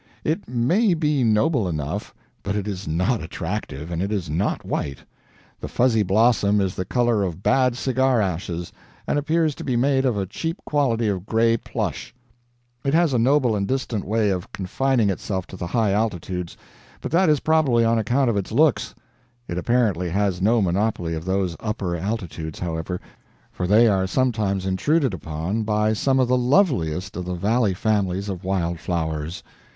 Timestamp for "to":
9.53-9.63, 15.45-15.55